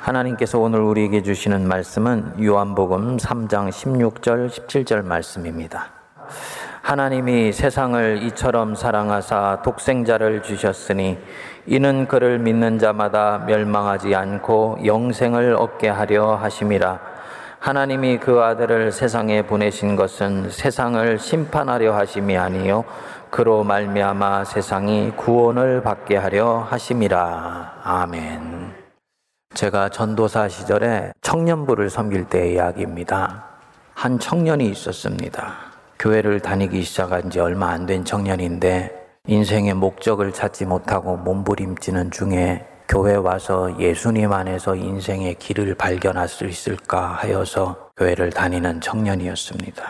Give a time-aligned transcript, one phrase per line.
[0.00, 5.92] 하나님께서 오늘 우리에게 주시는 말씀은 요한복음 3장 16절 17절 말씀입니다.
[6.80, 11.18] 하나님이 세상을 이처럼 사랑하사 독생자를 주셨으니
[11.66, 16.98] 이는 그를 믿는 자마다 멸망하지 않고 영생을 얻게 하려 하심이라.
[17.58, 22.84] 하나님이 그 아들을 세상에 보내신 것은 세상을 심판하려 하심이 아니요
[23.28, 27.80] 그로 말미암아 세상이 구원을 받게 하려 하심이라.
[27.84, 28.79] 아멘.
[29.54, 33.44] 제가 전도사 시절에 청년부를 섬길 때의 이야기입니다.
[33.94, 35.54] 한 청년이 있었습니다.
[35.98, 43.16] 교회를 다니기 시작한 지 얼마 안 된 청년인데 인생의 목적을 찾지 못하고 몸부림치는 중에 교회
[43.16, 49.82] 와서 예수님 안에서 인생의 길을 발견할 수 있을까 하여서 교회를 다니는 청년이었습니다.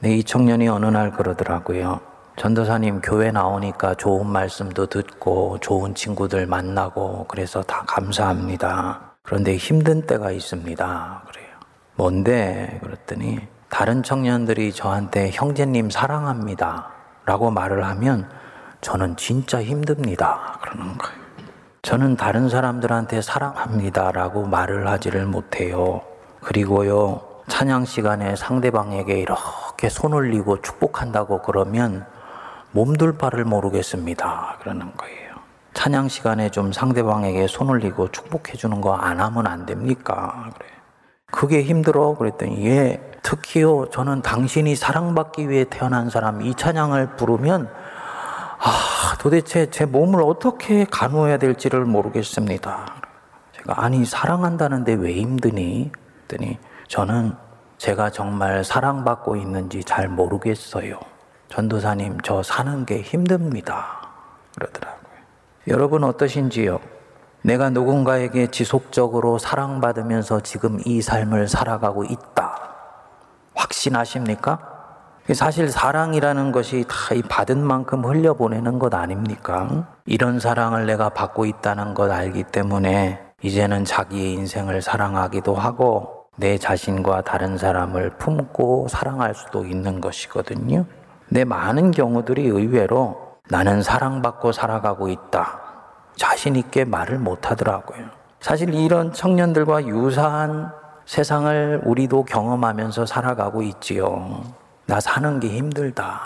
[0.00, 2.00] 근데 이 청년이 어느 날 그러더라고요.
[2.36, 9.12] 전도사님 교회 나오니까 좋은 말씀도 듣고 좋은 친구들 만나고 그래서 다 감사합니다.
[9.22, 11.22] 그런데 힘든 때가 있습니다.
[11.28, 11.46] 그래요.
[11.94, 12.80] 뭔데?
[12.82, 16.90] 그랬더니 다른 청년들이 저한테 형제님 사랑합니다.
[17.24, 18.28] 라고 말을 하면
[18.80, 20.58] 저는 진짜 힘듭니다.
[20.62, 21.22] 그러는 거예요.
[21.82, 24.10] 저는 다른 사람들한테 사랑합니다.
[24.12, 26.00] 라고 말을 하지를 못해요.
[26.40, 32.06] 그리고요, 찬양 시간에 상대방에게 이렇게 손 올리고 축복한다고 그러면
[32.72, 34.56] 몸둘 바를 모르겠습니다.
[34.60, 35.32] 그러는 거예요.
[35.74, 40.50] 찬양 시간에 좀 상대방에게 손 올리고 축복해 주는 거 안 하면 안 됩니까?
[40.54, 40.68] 그래.
[41.30, 42.14] 그게 힘들어.
[42.14, 43.88] 그랬더니 예, 특히요.
[43.90, 47.70] 저는 당신이 사랑받기 위해 태어난 사람 이 찬양을 부르면
[48.58, 52.86] 아, 도대체 제 몸을 어떻게 간호해야 될지를 모르겠습니다.
[53.56, 55.90] 제가 아니 사랑한다는데 왜 힘드니?
[56.28, 57.34] 그랬더니 저는
[57.78, 61.00] 제가 정말 사랑받고 있는지 잘 모르겠어요.
[61.52, 64.08] 전도사님, 저 사는 게 힘듭니다.
[64.54, 65.02] 그러더라고요.
[65.68, 66.80] 여러분 어떠신지요?
[67.42, 72.58] 내가 누군가에게 지속적으로 사랑받으면서 지금 이 삶을 살아가고 있다.
[73.54, 74.60] 확신하십니까?
[75.34, 79.88] 사실 사랑이라는 것이 다 이 받은 만큼 흘려보내는 것 아닙니까?
[80.06, 87.20] 이런 사랑을 내가 받고 있다는 것 알기 때문에 이제는 자기의 인생을 사랑하기도 하고 내 자신과
[87.20, 90.86] 다른 사람을 품고 사랑할 수도 있는 것이거든요.
[91.32, 95.60] 내 많은 경우들이 의외로 나는 사랑받고 살아가고 있다.
[96.14, 98.04] 자신있게 말을 못 하더라고요.
[98.40, 100.70] 사실 이런 청년들과 유사한
[101.06, 104.42] 세상을 우리도 경험하면서 살아가고 있지요.
[104.84, 106.20] 나 사는 게 힘들다.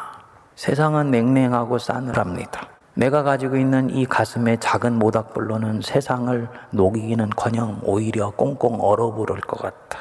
[0.57, 2.67] 세상은 냉랭하고 싸늘합니다.
[2.95, 10.01] 내가 가지고 있는 이 가슴의 작은 모닥불로는 세상을 녹이기는 커녕 오히려 꽁꽁 얼어버릴 것 같다.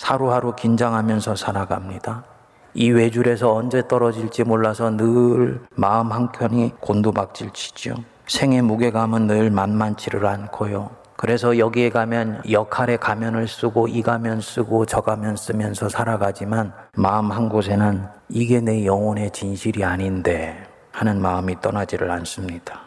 [0.00, 2.33] 하루하루 긴장하면서 살아갑니다.
[2.74, 7.94] 이 외줄에서 언제 떨어질지 몰라서 늘 마음 한켠이 곤두박질 치죠.
[8.26, 10.90] 생의 무게감은 늘 만만치를 않고요.
[11.16, 17.48] 그래서 여기에 가면 역할의 가면을 쓰고 이 가면 쓰고 저 가면 쓰면서 살아가지만 마음 한
[17.48, 22.80] 곳에는 이게 내 영혼의 진실이 아닌데 하는 마음이 떠나지를 않습니다.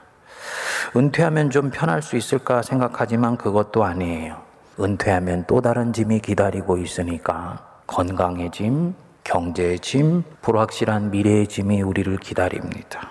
[0.96, 4.36] 은퇴하면 좀 편할 수 있을까 생각하지만 그것도 아니에요.
[4.80, 8.94] 은퇴하면 또 다른 짐이 기다리고 있으니까 건강의 짐,
[9.28, 13.10] 경제의 짐, 불확실한 미래의 짐이 우리를 기다립니다.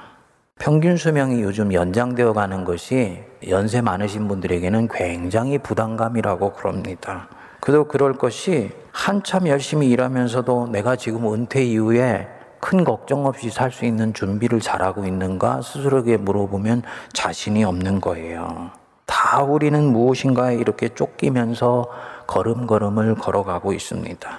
[0.59, 7.29] 평균 수명이 요즘 연장되어 가는 것이 연세 많으신 분들에게는 굉장히 부담감이라고 그럽니다.
[7.61, 12.27] 그도 그럴 것이 한참 열심히 일하면서도 내가 지금 은퇴 이후에
[12.61, 18.71] 큰 걱정 없이 살 수 있는 준비를 잘하고 있는가 스스로에게 물어보면 자신이 없는 거예요.
[19.05, 21.91] 다 우리는 무엇인가에 이렇게 쫓기면서
[22.27, 24.31] 걸음걸음을 걸어가고 있습니다.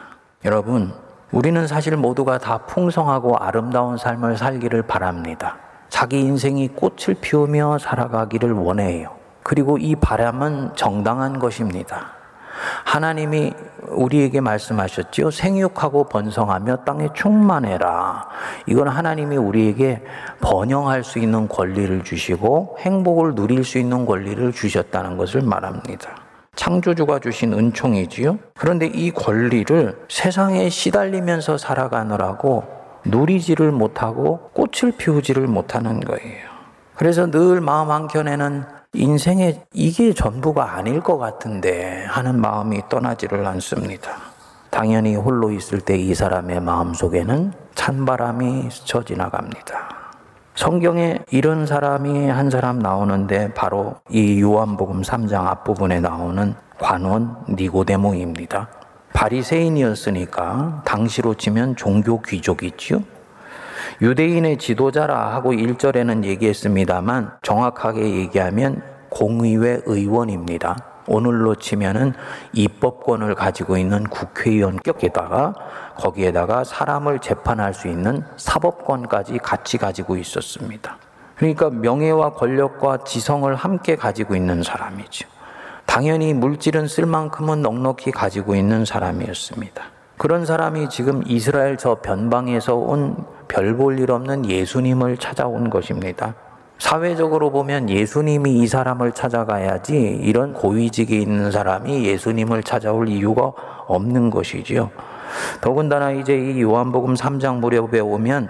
[0.46, 0.92] 여러분,
[1.32, 5.58] 우리는 사실 모두가 다 풍성하고 아름다운 삶을 살기를 바랍니다.
[5.90, 9.16] 자기 인생이 꽃을 피우며 살아가기를 원해요.
[9.44, 12.18] 그리고 이 바람은 정당한 것입니다.
[12.86, 13.54] 하나님이
[13.90, 15.32] 우리에게 말씀하셨지요.
[15.32, 18.28] 생육하고 번성하며 땅에 충만해라.
[18.66, 20.04] 이건 하나님이 우리에게
[20.42, 26.27] 번영할 수 있는 권리를 주시고 행복을 누릴 수 있는 권리를 주셨다는 것을 말합니다.
[26.58, 28.40] 창조주가 주신 은총이지요.
[28.58, 32.64] 그런데 이 권리를 세상에 시달리면서 살아가느라고
[33.06, 36.48] 누리지를 못하고 꽃을 피우지를 못하는 거예요.
[36.96, 44.12] 그래서 늘 마음 한켠에는 인생에 이게 전부가 아닐 것 같은데 하는 마음이 떠나지를 않습니다.
[44.72, 50.07] 당연히 홀로 있을 때 이 사람의 마음 속에는 찬바람이 스쳐 지나갑니다.
[50.58, 58.68] 성경에 이런 사람이 한 사람 나오는데 바로 이 요한복음 3장 앞부분에 나오는 관원 니고데모입니다.
[59.14, 63.04] 바리새인이었으니까 당시로 치면 종교 귀족이지요.
[64.02, 70.76] 유대인의 지도자라 하고 1절에는 얘기했습니다만 정확하게 얘기하면 공의회 의원입니다.
[71.08, 72.14] 오늘로 치면은
[72.54, 75.54] 입법권을 가지고 있는 국회의원격에다가
[75.96, 80.98] 거기에다가 사람을 재판할 수 있는 사법권까지 같이 가지고 있었습니다.
[81.36, 85.28] 그러니까 명예와 권력과 지성을 함께 가지고 있는 사람이죠.
[85.86, 89.84] 당연히 물질은 쓸 만큼은 넉넉히 가지고 있는 사람이었습니다.
[90.18, 96.36] 그런 사람이 지금 이스라엘 저 변방에서 온 별 볼 일 없는 예수님을 찾아온 것입니다.
[96.80, 103.52] 사회적으로 보면 예수님이 이 사람을 찾아가야지 이런 고위직에 있는 사람이 예수님을 찾아올 이유가
[103.88, 104.92] 없는 것이지요.
[105.62, 108.50] 더군다나 이제 이 요한복음 3장 무렵에 오면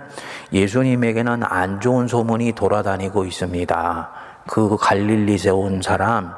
[0.54, 4.10] 예수님에게는 안 좋은 소문이 돌아다니고 있습니다.
[4.46, 6.34] 그 갈릴리세 온 사람,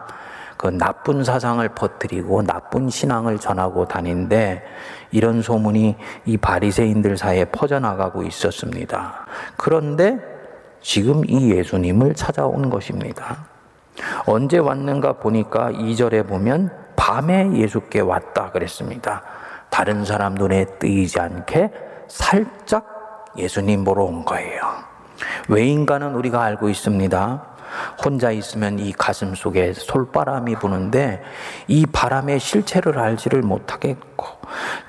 [0.57, 4.63] 그 나쁜 사상을 퍼뜨리고 나쁜 신앙을 전하고 다닌데
[5.11, 5.95] 이런 소문이
[6.25, 9.25] 이 바리새인들 사이에 퍼져나가고 있었습니다.
[9.55, 10.38] 그런데
[10.81, 13.45] 지금 이 예수님을 찾아온 것입니다.
[14.25, 19.23] 언제 왔는가 보니까 2절에 보면 밤에 예수께 왔다 그랬습니다.
[19.69, 21.71] 다른 사람 눈에 뜨이지 않게
[22.07, 24.61] 살짝 예수님 보러 온 거예요.
[25.47, 27.48] 왜인가는 우리가 알고 있습니다.
[28.03, 31.21] 혼자 있으면 이 가슴 속에 솔바람이 부는데
[31.67, 34.25] 이 바람의 실체를 알지를 못하겠고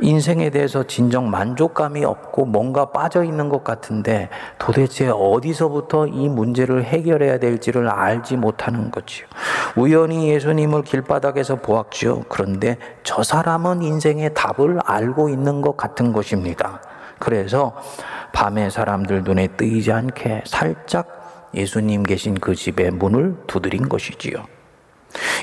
[0.01, 4.29] 인생에 대해서 진정 만족감이 없고 뭔가 빠져 있는 것 같은데
[4.59, 9.27] 도대체 어디서부터 이 문제를 해결해야 될지를 알지 못하는 거지요.
[9.77, 12.25] 우연히 예수님을 길바닥에서 보았죠.
[12.29, 16.81] 그런데 저 사람은 인생의 답을 알고 있는 것 같은 것입니다.
[17.19, 17.75] 그래서
[18.33, 21.20] 밤에 사람들 눈에 뜨이지 않게 살짝
[21.55, 24.45] 예수님 계신 그 집의 문을 두드린 것이지요.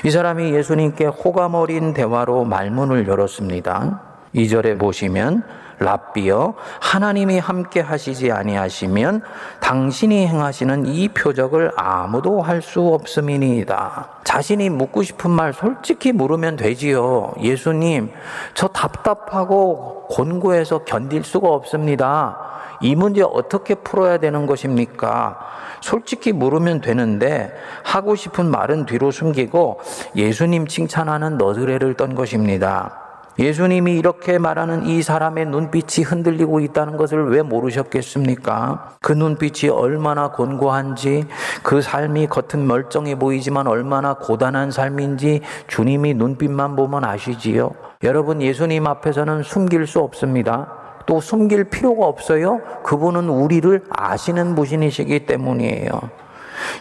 [0.04, 4.02] 이 사람이 예수님께 호감 어린 대화로 말문을 열었습니다.
[4.34, 5.42] 2절에 보시면
[5.80, 9.22] 랍비여 하나님이 함께 하시지 아니하시면
[9.60, 14.08] 당신이 행하시는 이 표적을 아무도 할 수 없음이니이다.
[14.24, 17.32] 자신이 묻고 싶은 말 솔직히 물으면 되지요.
[17.40, 18.10] 예수님,
[18.54, 22.47] 저 답답하고 곤고해서 견딜 수가 없습니다.
[22.80, 25.38] 이 문제 어떻게 풀어야 되는 것입니까?
[25.80, 27.52] 솔직히 물으면 되는데
[27.84, 29.80] 하고 싶은 말은 뒤로 숨기고
[30.16, 33.08] 예수님 칭찬하는 너드레를 떤 것입니다.
[33.38, 38.96] 예수님이 이렇게 말하는 이 사람의 눈빛이 흔들리고 있다는 것을 왜 모르셨겠습니까?
[39.00, 41.26] 그 눈빛이 얼마나 곤고한지,
[41.62, 47.70] 그 삶이 겉은 멀쩡해 보이지만 얼마나 고단한 삶인지 주님이 눈빛만 보면 아시지요?
[48.02, 50.87] 여러분, 예수님 앞에서는 숨길 수 없습니다.
[51.08, 52.60] 또 숨길 필요가 없어요.
[52.82, 55.88] 그분은 우리를 아시는 분이시기 때문이에요.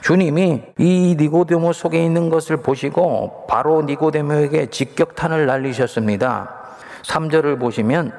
[0.01, 6.53] 주님이 이 니고데모 속에 있는 것을 보시고 바로 니고데모에게 직격탄을 날리셨습니다.
[7.03, 8.11] 3절을 보시면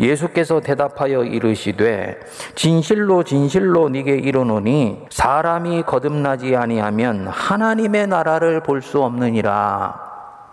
[0.00, 2.18] 예수께서 대답하여 이르시되
[2.56, 10.02] 진실로 진실로 네게 이르노니 사람이 거듭나지 아니하면 하나님의 나라를 볼 수 없느니라.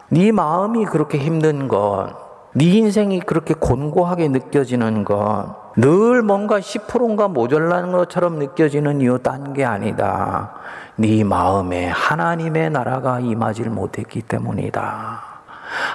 [0.09, 2.13] 네 마음이 그렇게 힘든 건,
[2.53, 9.63] 네 인생이 그렇게 곤고하게 느껴지는 건, 늘 뭔가 10%인가 모자라는 것처럼 느껴지는 이유 딴 게
[9.63, 10.51] 아니다.
[10.97, 15.23] 네 마음에 하나님의 나라가 임하지 못했기 때문이다.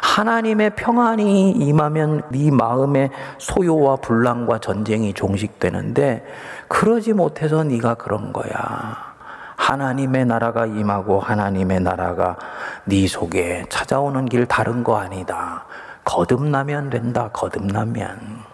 [0.01, 6.25] 하나님의 평안이 임하면 네 마음에 소요와 분란과 전쟁이 종식되는데
[6.69, 9.15] 그러지 못해서 네가 그런 거야.
[9.57, 12.37] 하나님의 나라가 임하고 하나님의 나라가
[12.85, 15.67] 네 속에 찾아오는 길 다른 거 아니다.
[16.07, 17.29] 거듭나면 된다.
[17.33, 18.47] 거듭나면.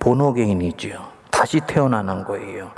[0.00, 0.98] 본호개인이지요.
[1.30, 2.70] 다시 태어나는 거예요.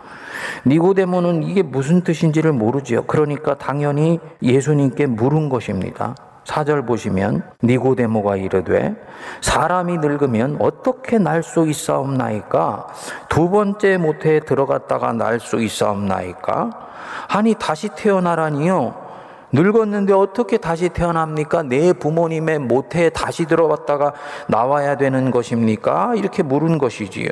[0.66, 3.04] 니고데모는 이게 무슨 뜻인지를 모르지요.
[3.04, 6.14] 그러니까 당연히 예수님께 물은 것입니다.
[6.44, 8.96] 사절 보시면 니고데모가 이르되
[9.40, 12.88] 사람이 늙으면 어떻게 날 수 있사옵나이까
[13.28, 16.70] 두 번째 모태에 들어갔다가 날 수 있사옵나이까
[17.28, 18.99] 아니 다시 태어나라니요
[19.52, 21.64] 늙었는데 어떻게 다시 태어납니까?
[21.64, 24.12] 내 부모님의 모태에 다시 들어왔다가
[24.48, 26.14] 나와야 되는 것입니까?
[26.16, 27.30] 이렇게 물은 것이지요.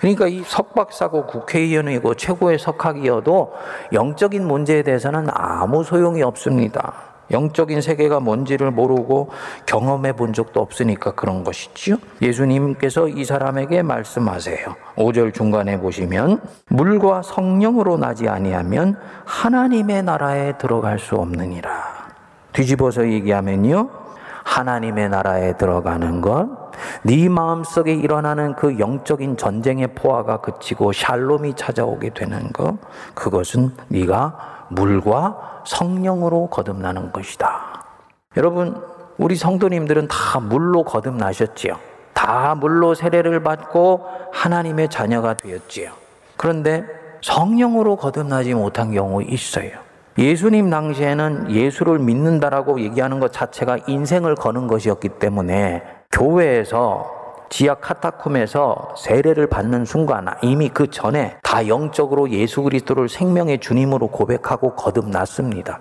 [0.00, 3.52] 그러니까 이 석박사고 국회의원이고 최고의 석학이어도
[3.92, 7.13] 영적인 문제에 대해서는 아무 소용이 없습니다.
[7.30, 9.30] 영적인 세계가 뭔지를 모르고
[9.66, 11.96] 경험해 본 적도 없으니까 그런 것이지요.
[12.20, 14.76] 예수님께서 이 사람에게 말씀하세요.
[14.96, 22.04] 5절 중간에 보시면 물과 성령으로 나지 아니하면 하나님의 나라에 들어갈 수 없느니라.
[22.52, 24.04] 뒤집어서 얘기하면요.
[24.44, 26.48] 하나님의 나라에 들어가는 것,
[27.02, 32.76] 네 마음속에 일어나는 그 영적인 전쟁의 포화가 그치고 샬롬이 찾아오게 되는 것,
[33.14, 37.84] 그것은 네가 물과 성령으로 거듭나는 것이다.
[38.36, 38.82] 여러분,
[39.16, 41.78] 우리 성도님들은 다 물로 거듭나셨지요.
[42.12, 45.92] 다 물로 세례를 받고 하나님의 자녀가 되었지요.
[46.36, 46.84] 그런데
[47.22, 49.70] 성령으로 거듭나지 못한 경우 있어요.
[50.18, 57.23] 예수님 당시에는 예수를 믿는다라고 얘기하는 것 자체가 인생을 거는 것이었기 때문에 교회에서
[57.54, 64.74] 지하 카타콤에서 세례를 받는 순간 이미 그 전에 다 영적으로 예수 그리스도를 생명의 주님으로 고백하고
[64.74, 65.78] 거듭났습니다.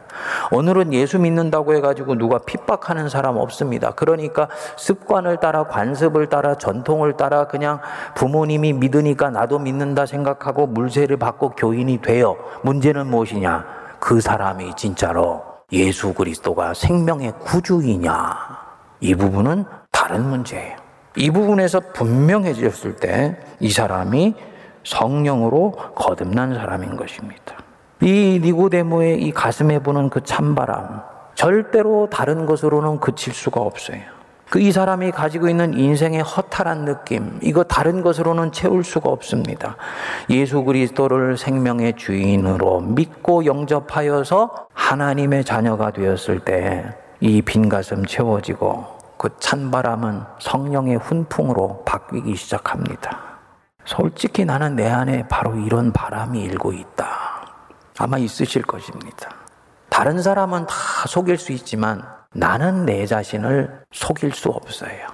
[0.51, 3.89] 오늘은 예수 믿는다고 해가지고 누가 핍박하는 사람 없습니다.
[3.95, 7.79] 그러니까 습관을 따라 관습을 따라 전통을 따라 그냥
[8.13, 13.65] 부모님이 믿으니까 나도 믿는다 생각하고 물세를 받고 교인이 되어 문제는 무엇이냐?
[13.99, 18.37] 그 사람이 진짜로 예수 그리스도가 생명의 구주이냐?
[18.99, 20.82] 이 부분은 다른 문제예요.
[21.15, 24.35] 이 부분에서 분명해졌을 때 이 사람이
[24.83, 27.55] 성령으로 거듭난 사람인 것입니다.
[28.01, 31.01] 이 니고데모의 이 가슴에 부는 그 찬바람,
[31.35, 34.01] 절대로 다른 것으로는 그칠 수가 없어요.
[34.49, 39.77] 그 이 사람이 가지고 있는 인생의 허탈한 느낌, 이거 다른 것으로는 채울 수가 없습니다.
[40.29, 46.83] 예수 그리스도를 생명의 주인으로 믿고 영접하여서 하나님의 자녀가 되었을 때
[47.21, 48.85] 이 빈 가슴 채워지고
[49.23, 53.39] 그 찬바람은 성령의 훈풍으로 바뀌기 시작합니다.
[53.85, 57.07] 솔직히 나는 내 안에 바로 이런 바람이 일고 있다.
[57.99, 59.29] 아마 있으실 것입니다.
[59.87, 60.75] 다른 사람은 다
[61.07, 62.03] 속일 수 있지만
[62.33, 65.07] 나는 내 자신을 속일 수 없어요.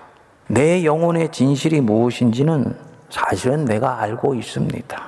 [0.48, 2.76] 내 영혼의 진실이 무엇인지는
[3.12, 5.04] 사실은 내가 알고 있습니다.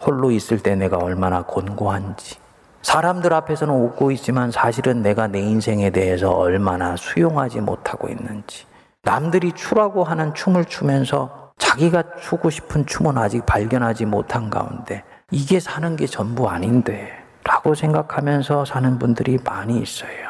[0.00, 2.36] 홀로 있을 때 내가 얼마나 곤고한지,
[2.82, 8.66] 사람들 앞에서는 웃고 있지만 사실은 내가 내 인생에 대해서 얼마나 수용하지 못하고 있는지.
[9.02, 15.96] 남들이 추라고 하는 춤을 추면서 자기가 추고 싶은 춤은 아직 발견하지 못한 가운데 이게 사는
[15.96, 17.12] 게 전부 아닌데
[17.44, 20.28] 라고 생각하면서 사는 분들이 많이 있어요.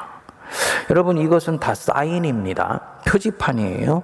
[0.90, 2.81] 여러분 이것은 다 사인입니다.
[3.07, 4.02] 표지판이에요.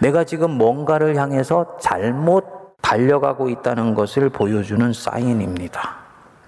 [0.00, 5.99] 내가 지금 뭔가를 향해서 잘못 달려가고 있다는 것을 보여주는 사인입니다.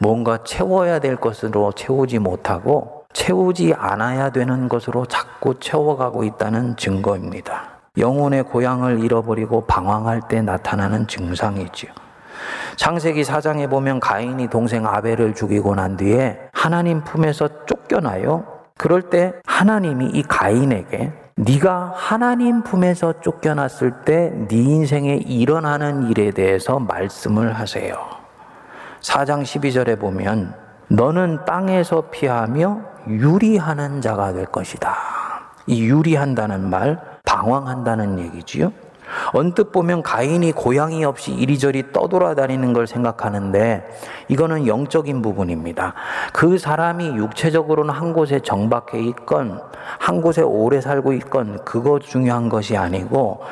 [0.03, 7.79] 뭔가 채워야 될 것으로 채우지 못하고 채우지 않아야 되는 것으로 자꾸 채워가고 있다는 증거입니다.
[7.97, 11.93] 영혼의 고향을 잃어버리고 방황할 때 나타나는 증상이지요.
[12.75, 18.45] 창세기 4장에 보면 가인이 동생 아벨을 죽이고 난 뒤에 하나님 품에서 쫓겨나요.
[18.77, 26.81] 그럴 때 하나님이 이 가인에게 네가 하나님 품에서 쫓겨났을 때 네 인생에 일어나는 일에 대해서
[26.81, 28.22] 말씀을 하세요.
[29.03, 30.55] 4장 12절에 보면
[30.89, 34.97] 너는 땅에서 피하며 유리하는 자가 될 것이다.
[35.67, 38.73] 이 유리한다는 말, 방황한다는 얘기지요.
[39.33, 43.85] 언뜻 보면 가인이 고양이 없이 이리저리 떠돌아다니는 걸 생각하는데
[44.29, 45.95] 이거는 영적인 부분입니다.
[46.33, 49.61] 그 사람이 육체적으로는 한 곳에 정박해 있건
[49.99, 53.43] 한 곳에 오래 살고 있건 그거 중요한 것이 아니고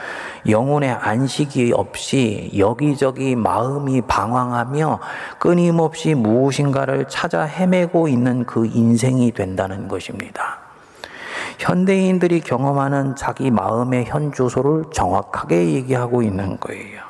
[0.49, 5.01] 영혼의 안식이 없이 여기저기 마음이 방황하며
[5.39, 10.60] 끊임없이 무엇인가를 찾아 헤매고 있는 그 인생이 된다는 것입니다.
[11.61, 17.03] 현대인들이 경험하는 자기 마음의 현 주소를 정확하게 얘기하고 있는 거예요.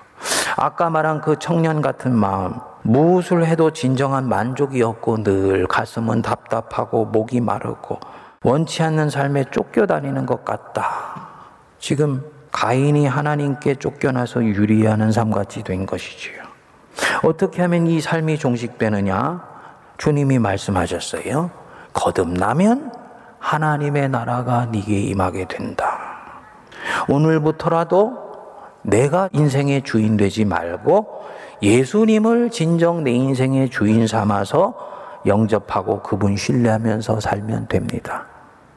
[0.57, 7.41] 아까 말한 그 청년 같은 마음, 무엇을 해도 진정한 만족이 없고 늘 가슴은 답답하고 목이
[7.41, 8.01] 마르고
[8.43, 11.29] 원치 않는 삶에 쫓겨다니는 것 같다.
[11.79, 16.43] 지금 가인이 하나님께 쫓겨나서 유리하는 삶같이 된 것이지요.
[17.23, 19.49] 어떻게 하면 이 삶이 종식되느냐?
[19.97, 21.51] 주님이 말씀하셨어요.
[21.93, 23.00] 거듭나면
[23.41, 25.99] 하나님의 나라가 네게 임하게 된다.
[27.09, 28.31] 오늘부터라도
[28.83, 31.23] 내가 인생의 주인 되지 말고
[31.63, 34.75] 예수님을 진정 내 인생의 주인 삼아서
[35.27, 38.27] 영접하고 그분 신뢰하면서 살면 됩니다.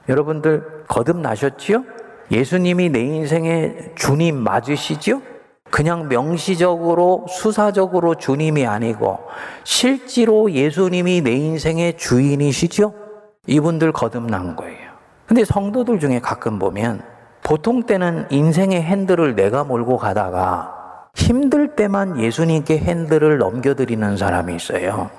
[0.09, 1.83] 여러분들 거듭나셨지요?
[2.31, 5.21] 예수님이 내 인생의 주님 맞으시죠?
[5.69, 9.19] 그냥 명시적으로 수사적으로 주님이 아니고
[9.63, 13.02] 실제로 예수님이 내 인생의 주인이시죠?
[13.47, 14.91] 이분들 거듭난 거예요.
[15.25, 17.01] 근데 성도들 중에 가끔 보면
[17.43, 25.09] 보통 때는 인생의 핸들을 내가 몰고 가다가 힘들 때만 예수님께 핸들을 넘겨드리는 사람이 있어요.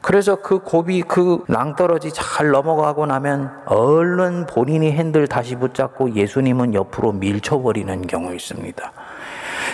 [0.00, 7.12] 그래서 그 고비, 그 낭떠러지 잘 넘어가고 나면 얼른 본인이 핸들 다시 붙잡고 예수님은 옆으로
[7.12, 8.92] 밀쳐버리는 경우 있습니다.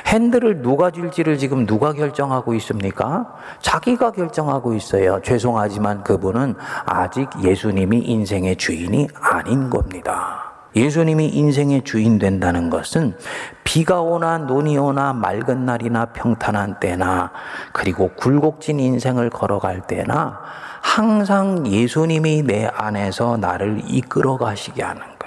[0.06, 3.34] 핸들을 누가 줄지를 지금 누가 결정하고 있습니까?
[3.60, 5.20] 자기가 결정하고 있어요.
[5.22, 6.54] 죄송하지만 그분은
[6.84, 10.50] 아직 예수님이 인생의 주인이 아닌 겁니다.
[10.76, 13.16] 예수님이 인생의 주인 된다는 것은
[13.64, 17.32] 비가 오나 눈이 오나 맑은 날이나 평탄한 때나
[17.72, 20.40] 그리고 굴곡진 인생을 걸어갈 때나
[20.80, 25.19] 항상 예수님이 내 안에서 나를 이끌어 가시게 하는.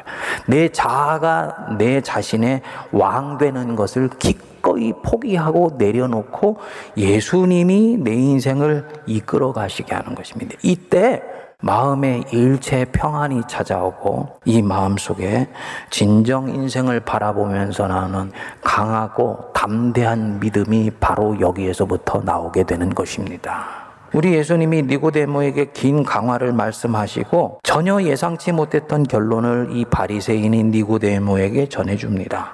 [0.48, 2.62] 내 자아가 내 자신의
[2.92, 6.58] 왕 되는 것을 기꺼이 포기하고 내려놓고
[6.98, 10.56] 예수님이 내 인생을 이끌어 가시게 하는 것입니다.
[10.64, 11.22] 이때
[11.64, 15.48] 마음에 일체 평안이 찾아오고 이 마음 속에
[15.90, 23.83] 진정 인생을 바라보면서 나는 강하고 담대한 믿음이 바로 여기에서부터 나오게 되는 것입니다.
[24.14, 32.54] 우리 예수님이 니고데모에게 긴 강화를 말씀하시고 전혀 예상치 못했던 결론을 이 바리새인인 니고데모에게 전해줍니다.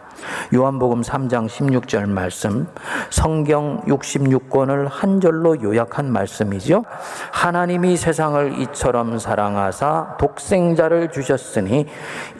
[0.54, 2.68] 요한복음 3장 16절 말씀,
[3.10, 6.86] 성경 66권을 한 절로 요약한 말씀이죠.
[7.32, 11.88] 하나님이 세상을 이처럼 사랑하사 독생자를 주셨으니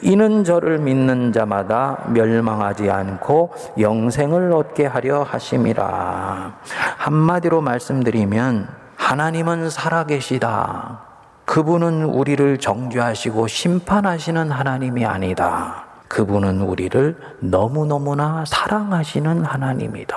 [0.00, 6.58] 이는 저를 믿는 자마다 멸망하지 않고 영생을 얻게 하려 하심이라.
[6.96, 8.79] 한마디로 말씀드리면
[9.10, 11.00] 하나님은 살아계시다.
[11.44, 15.86] 그분은 우리를 정죄하시고 심판하시는 하나님이 아니다.
[16.06, 20.16] 그분은 우리를 너무너무나 사랑하시는 하나님이다.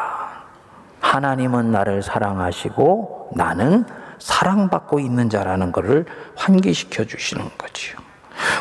[0.99, 3.85] 하나님은 나를 사랑하시고 나는
[4.19, 7.97] 사랑받고 있는 자라는 것을 환기시켜 주시는 거지요.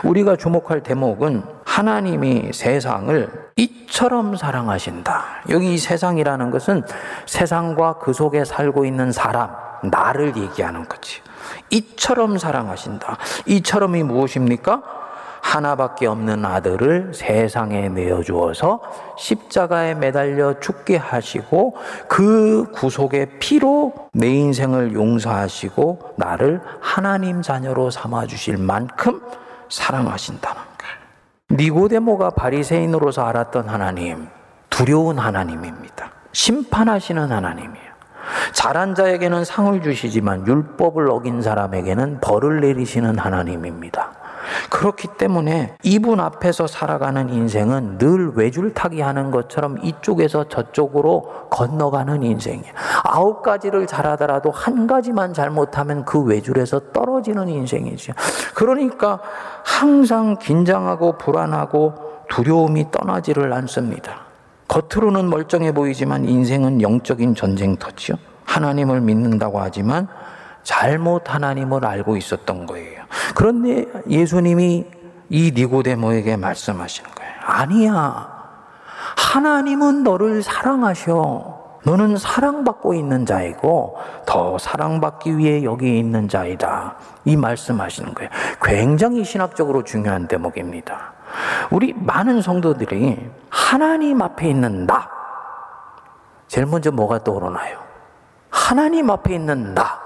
[0.02, 5.24] 우리가 주목할 대목은 하나님이 세상을 이처럼 사랑하신다.
[5.48, 6.82] 여기 세상이라는 것은
[7.24, 9.50] 세상과 그 속에 살고 있는 사람,
[9.82, 11.22] 나를 얘기하는 거지.
[11.70, 13.16] 이처럼 사랑하신다.
[13.46, 14.82] 이처럼이 무엇입니까?
[15.40, 18.82] 하나밖에 없는 아들을 세상에 내어주어서
[19.16, 28.58] 십자가에 매달려 죽게 하시고 그 구속의 피로 내 인생을 용서하시고 나를 하나님 자녀로 삼아 주실
[28.58, 29.22] 만큼
[29.70, 30.61] 사랑하신다는 거예요.
[31.52, 34.26] 니고데모가 바리새인으로서 알았던 하나님
[34.70, 36.10] 두려운 하나님입니다.
[36.32, 37.92] 심판하시는 하나님이에요.
[38.52, 44.12] 잘한 자에게는 상을 주시지만 율법을 어긴 사람에게는 벌을 내리시는 하나님입니다.
[44.70, 52.72] 그렇기 때문에 이분 앞에서 살아가는 인생은 늘 외줄타기 하는 것처럼 이쪽에서 저쪽으로 건너가는 인생이에요.
[53.04, 58.12] 아홉 가지를 잘하더라도 한 가지만 잘못하면 그 외줄에서 떨어지는 인생이죠.
[58.54, 59.20] 그러니까
[59.64, 61.94] 항상 긴장하고 불안하고
[62.28, 64.22] 두려움이 떠나지를 않습니다.
[64.68, 68.16] 겉으로는 멀쩡해 보이지만 인생은 영적인 전쟁터지요.
[68.44, 70.08] 하나님을 믿는다고 하지만
[70.62, 73.01] 잘못 하나님을 알고 있었던 거예요.
[73.34, 74.86] 그런데 예수님이
[75.28, 77.32] 이 니고데모에게 말씀하시는 거예요.
[77.44, 78.42] 아니야.
[79.16, 81.62] 하나님은 너를 사랑하셔.
[81.84, 86.96] 너는 사랑받고 있는 자이고 더 사랑받기 위해 여기 있는 자이다.
[87.24, 88.30] 이 말씀하시는 거예요.
[88.62, 91.12] 굉장히 신학적으로 중요한 대목입니다.
[91.70, 95.08] 우리 많은 성도들이 하나님 앞에 있는 나.
[96.46, 97.78] 제일 먼저 뭐가 떠오르나요?
[98.50, 99.98] 하나님 앞에 있는 나.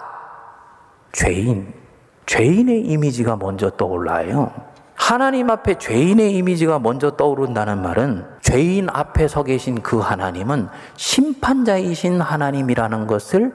[1.13, 1.86] 죄인.
[2.27, 4.53] 죄인의 이미지가 먼저 떠올라요.
[4.97, 13.07] 하나님 앞에 죄인의 이미지가 먼저 떠오른다는 말은 죄인 앞에 서 계신 그 하나님은 심판자이신 하나님이라는
[13.07, 13.53] 것을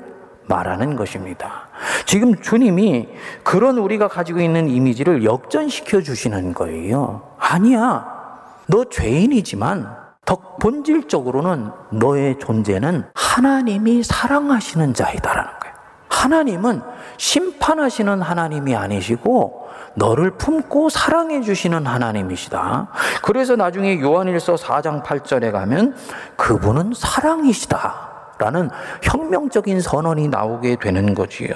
[0.47, 1.67] 말하는 것입니다.
[2.05, 3.09] 지금 주님이
[3.43, 7.21] 그런 우리가 가지고 있는 이미지를 역전시켜 주시는 거예요.
[7.39, 8.05] 아니야.
[8.67, 15.60] 너 죄인이지만 더 본질적으로는 너의 존재는 하나님이 사랑하시는 자이다라는.
[16.11, 16.81] 하나님은
[17.17, 22.89] 심판하시는 하나님이 아니시고 너를 품고 사랑해 주시는 하나님이시다.
[23.23, 25.95] 그래서 나중에 요한일서 4장 8절에 가면
[26.35, 28.11] 그분은 사랑이시다.
[28.37, 28.69] 라는
[29.03, 31.53] 혁명적인 선언이 나오게 되는 거지요.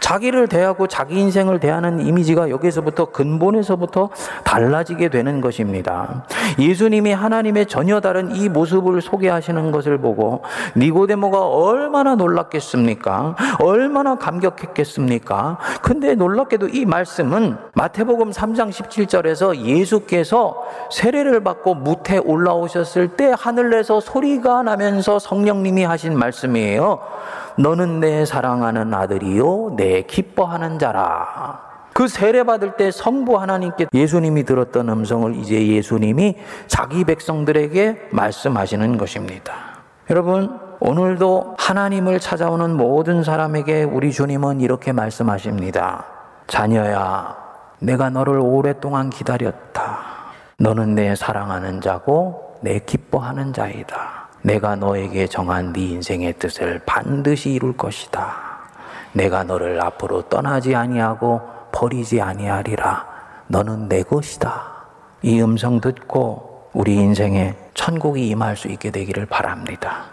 [0.00, 4.10] 자기를 대하고 자기 인생을 대하는 이미지가 여기서부터 근본에서부터
[4.44, 6.24] 달라지게 되는 것입니다.
[6.58, 10.42] 예수님이 하나님의 전혀 다른 이 모습을 소개하시는 것을 보고
[10.76, 13.36] 니고데모가 얼마나 놀랐겠습니까?
[13.60, 15.58] 얼마나 감격했겠습니까?
[15.82, 24.62] 근데 놀랍게도 이 말씀은 마태복음 3장 17절에서 예수께서 세례를 받고 무태 올라오셨을 때 하늘에서 소리가
[24.62, 27.00] 나면서 성령님이 하신 말씀이에요.
[27.56, 31.60] 너는 내 사랑하는 아들이요 내 기뻐하는 자라.
[31.92, 36.36] 그 세례 받을 때 성부 하나님께 예수님이 들었던 음성을 이제 예수님이
[36.66, 39.54] 자기 백성들에게 말씀하시는 것입니다.
[40.10, 46.04] 여러분, 오늘도 하나님을 찾아오는 모든 사람에게 우리 주님은 이렇게 말씀하십니다.
[46.48, 47.36] 자녀야,
[47.78, 49.98] 내가 너를 오랫동안 기다렸다.
[50.58, 54.23] 너는 내 사랑하는 자고 내 기뻐하는 자이다.
[54.44, 58.36] 내가 너에게 정한 네 인생의 뜻을 반드시 이룰 것이다.
[59.14, 61.40] 내가 너를 앞으로 떠나지 아니하고
[61.72, 63.06] 버리지 아니하리라.
[63.46, 64.70] 너는 내 것이다.
[65.22, 70.04] 이 음성 듣고 우리 인생에 천국이 임할 수 있게 되기를 바랍니다.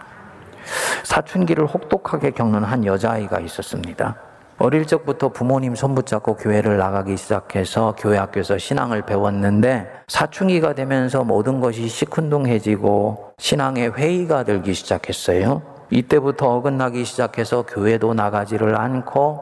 [1.02, 4.16] 사춘기를 혹독하게 겪는 한 여자아이가 있었습니다.
[4.62, 11.58] 어릴 적부터 부모님 손 붙잡고 교회를 나가기 시작해서 교회 학교에서 신앙을 배웠는데 사춘기가 되면서 모든
[11.58, 15.62] 것이 시큰둥해지고 신앙의 회의가 들기 시작했어요.
[15.90, 19.40] 이때부터 어긋나기 시작해서 교회도 나가지를 않고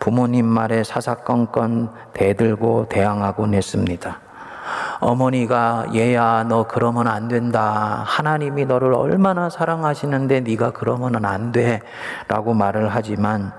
[0.00, 4.25] 부모님 말에 사사건건 대들고 대항하곤 했습니다.
[5.00, 8.02] 어머니가 얘야 너 그러면 안 된다.
[8.06, 13.52] 하나님이 너를 얼마나 사랑하시는데 네가 그러면은 안 돼라고 말을 하지만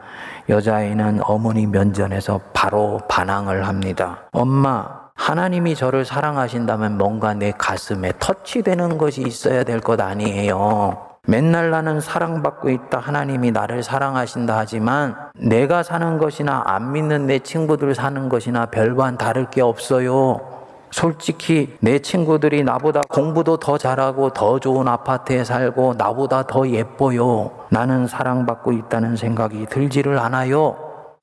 [0.50, 4.20] 여자아이는 어머니 면전에서 바로 반항을 합니다.
[4.32, 11.06] 엄마 하나님이 저를 사랑하신다면 뭔가 내 가슴에 터치되는 것이 있어야 될 것 아니에요.
[11.30, 13.00] 맨날 나는 사랑받고 있다.
[13.00, 19.50] 하나님이 나를 사랑하신다 하지만 내가 사는 것이나 안 믿는 내 친구들 사는 것이나 별반 다를
[19.50, 20.57] 게 없어요.
[20.98, 27.52] 솔직히 내 친구들이 나보다 공부도 더 잘하고 더 좋은 아파트에 살고 나보다 더 예뻐요.
[27.70, 30.76] 나는 사랑받고 있다는 생각이 들지를 않아요.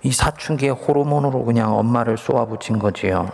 [0.04, 3.30] 이 사춘기의 호르몬으로 그냥 엄마를 쏘아붙인 거지요.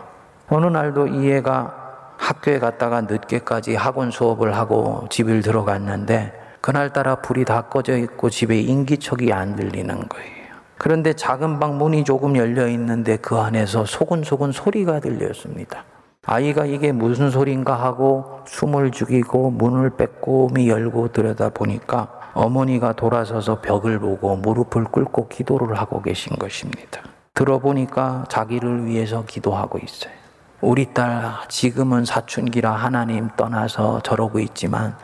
[0.49, 7.67] 어느 날도 이 애가 학교에 갔다가 늦게까지 학원 수업을 하고 집을 들어갔는데 그날따라 불이 다
[7.69, 10.41] 꺼져 있고 집에 인기척이 안 들리는 거예요.
[10.79, 15.85] 그런데 작은 방 문이 조금 열려 있는데 그 안에서 소근소근 소리가 들렸습니다.
[16.27, 23.99] 아이가 이게 무슨 소린가 하고 숨을 죽이고 문을 빼꼼히 열고 들여다 보니까 어머니가 돌아서서 벽을
[23.99, 27.01] 보고 무릎을 꿇고 기도를 하고 계신 것입니다.
[27.35, 30.13] 들어보니까 자기를 위해서 기도하고 있어요.
[30.61, 34.95] 우리 딸 지금은 사춘기라 하나님 떠나서 저러고 있지만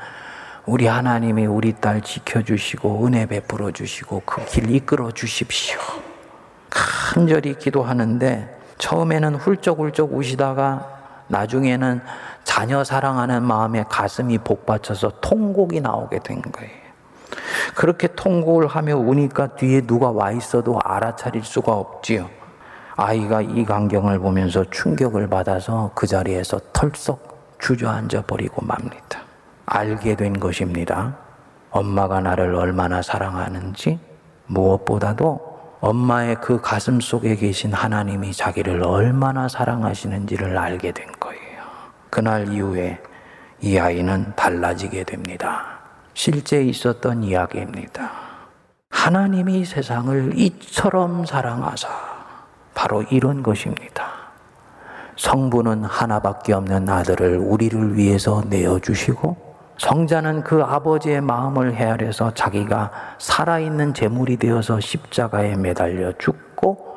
[0.67, 5.79] 우리 하나님이 우리 딸 지켜주시고 은혜 베풀어 주시고 그 길 이끌어 주십시오.
[6.69, 10.96] 간절히 기도하는데 처음에는 훌쩍훌쩍 우시다가
[11.29, 12.01] 나중에는
[12.45, 16.87] 자녀 사랑하는 마음에 가슴이 복받쳐서 통곡이 나오게 된 거예요.
[17.75, 22.29] 그렇게 통곡을 하며 우니까 뒤에 누가 와 있어도 알아차릴 수가 없지요.
[22.97, 29.21] 아이가 이 광경을 보면서 충격을 받아서 그 자리에서 털썩 주저앉아 버리고 맙니다.
[29.67, 31.17] 알게 된 것입니다.
[31.71, 33.99] 엄마가 나를 얼마나 사랑하는지
[34.47, 35.46] 무엇보다도
[35.81, 41.63] 엄마의 그 가슴 속에 계신 하나님이 자기를 얼마나 사랑하시는지를 알게 된 거예요.
[42.11, 43.01] 그날 이후에
[43.61, 45.79] 이 아이는 달라지게 됩니다.
[46.15, 48.11] 실제 있었던 이야기입니다.
[48.91, 51.89] 하나님이 세상을 이처럼 사랑하사
[52.75, 54.07] 바로 이런 것입니다.
[55.17, 59.46] 성부는 하나밖에 없는 아들을 우리를 위해서 내어주시고
[59.79, 66.97] 성자는 그 아버지의 마음을 헤아려서 자기가 살아있는 제물이 되어서 십자가에 매달려 죽고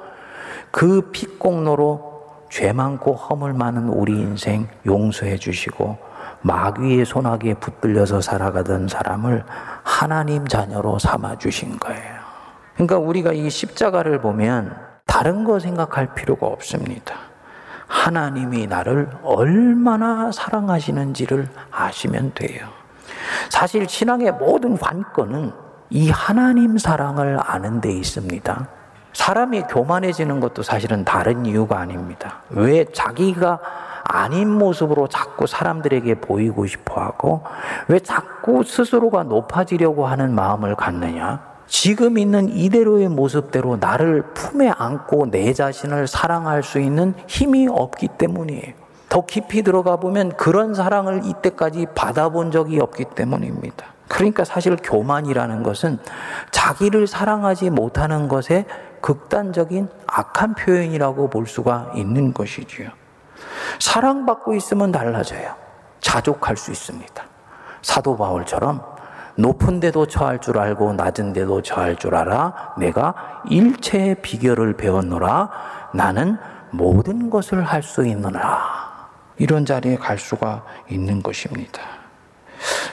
[0.72, 2.10] 그 핏공로로
[2.50, 5.98] 죄 많고 허물 많은 우리 인생 용서해 주시고
[6.42, 9.44] 마귀의 소나기에 붙들려서 살아가던 사람을
[9.84, 12.20] 하나님 자녀로 삼아 주신 거예요.
[12.76, 17.29] 그러니까 우리가 이 십자가를 보면 다른 거 생각할 필요가 없습니다.
[17.90, 22.68] 하나님이 나를 얼마나 사랑하시는지를 아시면 돼요.
[23.50, 25.52] 사실 신앙의 모든 관건은
[25.90, 28.68] 이 하나님 사랑을 아는 데 있습니다.
[29.14, 32.42] 사람이 교만해지는 것도 사실은 다른 이유가 아닙니다.
[32.52, 33.60] 왜 자기가
[34.04, 37.44] 아닌 모습으로 자꾸 사람들에게 보이고 싶어 하고
[37.88, 41.49] 왜 자꾸 스스로가 높아지려고 하는 마음을 갖느냐?
[41.70, 48.74] 지금 있는 이대로의 모습대로 나를 품에 안고 내 자신을 사랑할 수 있는 힘이 없기 때문이에요.
[49.08, 53.86] 더 깊이 들어가 보면 그런 사랑을 이때까지 받아본 적이 없기 때문입니다.
[54.08, 56.00] 그러니까 사실 교만이라는 것은
[56.52, 58.66] 자기를 사랑하지 못하는 것의
[59.02, 62.90] 극단적인 악한 표현이라고 볼 수가 있는 것이지요.
[63.80, 65.54] 사랑받고 있으면 달라져요.
[66.02, 67.24] 자족할 수 있습니다.
[67.84, 68.82] 사도 바울처럼
[69.40, 73.16] 높은 데도 처할 줄 알고 낮은 데도 처할 줄 알아 내가
[73.50, 75.50] 일체의 비결을 배웠노라
[75.94, 76.38] 나는
[76.72, 81.82] 모든 것을 할 수 있느라 이런 자리에 갈 수가 있는 것입니다.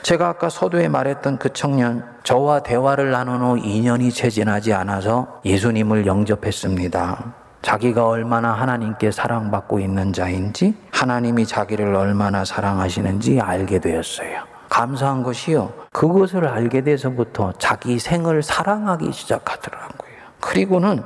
[0.01, 6.05] 제가 아까 서두에 말했던 그 청년, 저와 대화를 나눈 후 2년이 채 지나지 않아서 예수님을
[6.05, 7.33] 영접했습니다.
[7.61, 14.56] 자기가 얼마나 하나님께 사랑받고 있는 자인지, 하나님이 자기를 얼마나 사랑하시는지 알게 되었어요.
[14.69, 15.71] 감사한 것이요.
[15.91, 20.11] 그것을 알게 돼서부터 자기 생을 사랑하기 시작하더라고요.
[20.39, 21.03] 그리고는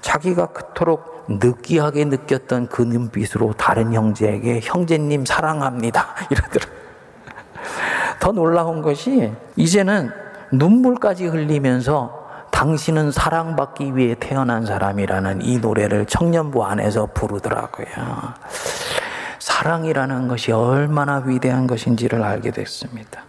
[0.00, 6.14] 자기가 그토록 느끼하게 느꼈던 그 눈빛으로 다른 형제에게 형제님 사랑합니다.
[6.30, 6.76] 이러더라고요.
[8.20, 10.10] 더 놀라운 것이 이제는
[10.52, 17.86] 눈물까지 흘리면서 당신은 사랑받기 위해 태어난 사람이라는 이 노래를 청년부 안에서 부르더라고요.
[19.56, 23.22] 사랑이라는 것이 얼마나 위대한 것인지를 알게 됐습니다.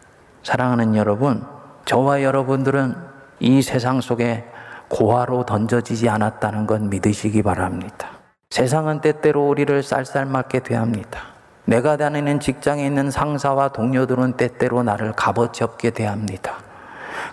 [0.43, 1.41] 사랑하는 여러분,
[1.85, 2.95] 저와 여러분들은
[3.39, 4.43] 이 세상 속에
[4.89, 8.09] 고아로 던져지지 않았다는 건 믿으시기 바랍니다.
[8.49, 11.21] 세상은 때때로 우리를 쌀쌀맞게 대합니다.
[11.63, 16.55] 내가 다니는 직장에 있는 상사와 동료들은 때때로 나를 값어치 없게 대합니다.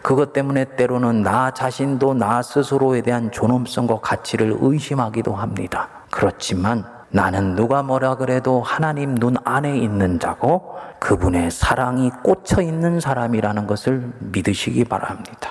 [0.02, 5.88] 그것 때문에 때로는 나 자신도 나 스스로에 대한 존엄성과 가치를 의심하기도 합니다.
[6.10, 13.68] 그렇지만 나는 누가 뭐라 그래도 하나님 눈 안에 있는 자고 그분의 사랑이 꽂혀 있는 사람이라는
[13.68, 15.50] 것을 믿으시기 바랍니다.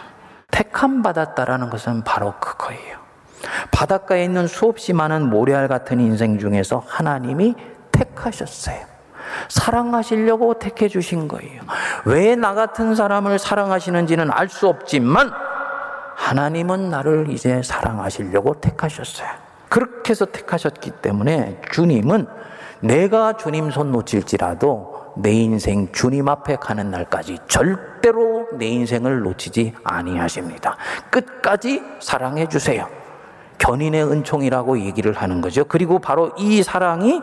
[0.52, 2.98] 택함 받았다라는 것은 바로 그거예요.
[3.72, 7.56] 바닷가에 있는 수없이 많은 모래알 같은 인생 중에서 하나님이
[7.94, 8.80] 택하셨어요.
[9.48, 11.62] 사랑하시려고 택해 주신 거예요.
[12.04, 15.32] 왜 나 같은 사람을 사랑하시는지는 알 수 없지만
[16.18, 19.43] 하나님은 나를 이제 사랑하시려고 택하셨어요.
[19.74, 22.28] 그렇게 해서 택하셨기 때문에 주님은
[22.82, 30.78] 내가 주님 손 놓칠지라도 내 인생 주님 앞에 가는 날까지 절대로 내 인생을 놓치지 아니하십니다.
[31.10, 32.88] 끝까지 사랑해 주세요.
[33.58, 35.66] 견인의 은총이라고 얘기를 하는 거죠.
[35.66, 37.22] 그리고 바로 이 사랑이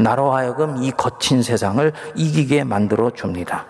[0.00, 3.66] 나로 하여금 이 거친 세상을 이기게 만들어 줍니다.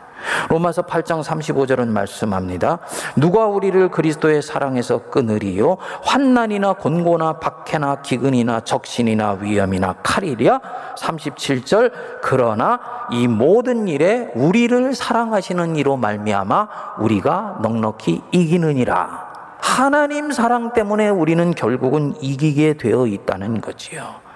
[0.49, 2.79] 로마서 8장 35절은 말씀합니다.
[3.17, 5.79] 누가 우리를 그리스도의 사랑에서 끊으리요?
[6.03, 10.61] 환난이나 곤고나 박해나 기근이나 적신이나 위험이나 칼이랴?
[10.97, 12.81] 37절 그러나
[13.11, 19.33] 이 모든 일에 우리를 사랑하시는 이로 말미암아 우리가 넉넉히 이기느니라.
[19.59, 24.32] 하나님 사랑 때문에 우리는 결국은 이기게 되어 있다는 거지요.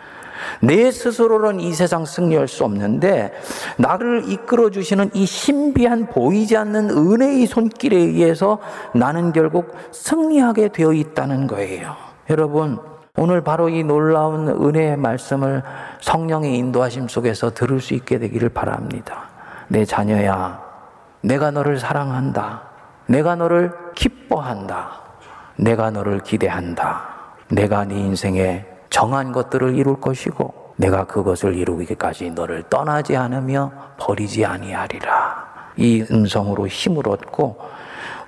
[0.61, 3.33] 내 스스로는 이 세상 승리할 수 없는데
[3.79, 8.59] 나를 이끌어 주시는 이 신비한 보이지 않는 은혜의 손길에 의해서
[8.95, 11.95] 나는 결국 승리하게 되어 있다는 거예요.
[12.31, 12.79] 여러분,
[13.19, 15.63] 오늘 바로 이 놀라운 은혜의 말씀을
[16.01, 19.29] 성령의 인도하심 속에서 들을 수 있게 되기를 바랍니다.
[19.69, 20.61] 내 자녀야,
[21.23, 22.63] 내가 너를 사랑한다.
[23.07, 25.01] 내가 너를 기뻐한다.
[25.57, 27.09] 내가 너를 기대한다.
[27.49, 35.47] 내가 네 인생에 정한 것들을 이룰 것이고 내가 그것을 이루기까지 너를 떠나지 않으며 버리지 아니하리라.
[35.77, 37.59] 이 음성으로 힘을 얻고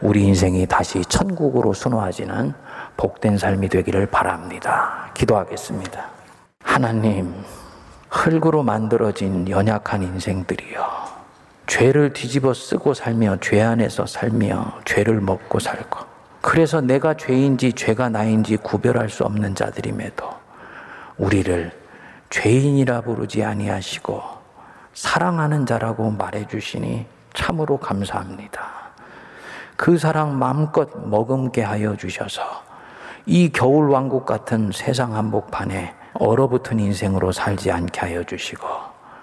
[0.01, 2.55] 우리 인생이 다시 천국으로 순화하지는
[2.97, 5.11] 복된 삶이 되기를 바랍니다.
[5.15, 6.05] 기도하겠습니다.
[6.63, 7.35] 하나님,
[8.11, 11.09] 흙으로 만들어진 연약한 인생들이여.
[11.67, 16.01] 죄를 뒤집어 쓰고 살며 죄 안에서 살며 죄를 먹고 살고
[16.41, 20.38] 그래서 내가 죄인지 죄가 나인지 구별할 수 없는 자들임에도
[21.19, 21.73] 우리를
[22.31, 24.23] 죄인이라 부르지 아니하시고
[24.95, 28.63] 사랑하는 자라고 말해 주시니 참으로 감사합니다.
[29.77, 32.43] 그 사랑 마음껏 머금게 하여 주셔서
[33.27, 38.67] 이 겨울 왕국 같은 세상 한복판에 얼어붙은 인생으로 살지 않게 하여 주시고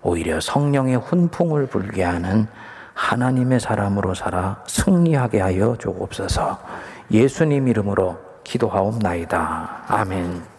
[0.02, 2.48] 오히려 성령의 훈풍을 불게 하는
[2.94, 6.58] 하나님의 사람으로 살아 승리하게 하여 주옵소서
[7.12, 9.84] 예수님 이름으로 기도하옵나이다.
[9.88, 10.55] 아멘.